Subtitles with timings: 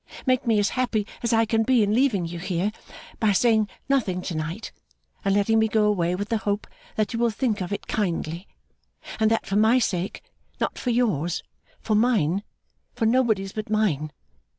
[0.25, 2.71] Make me as happy as I can be in leaving you here,
[3.19, 4.71] by saying nothing to night,
[5.23, 8.47] and letting me go away with the hope that you will think of it kindly;
[9.19, 10.23] and that for my sake
[10.59, 11.43] not for yours,
[11.81, 12.41] for mine,
[12.95, 14.11] for nobody's but mine!